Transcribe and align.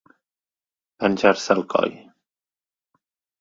Penjar-se 1.03 1.51
al 1.57 1.61
coll. 1.75 1.93